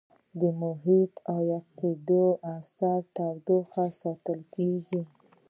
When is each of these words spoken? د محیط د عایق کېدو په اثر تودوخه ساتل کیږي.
د 0.39 0.41
محیط 0.61 1.11
د 1.19 1.23
عایق 1.31 1.65
کېدو 1.79 2.23
په 2.39 2.47
اثر 2.57 2.99
تودوخه 3.15 3.85
ساتل 4.01 4.39
کیږي. 4.53 5.01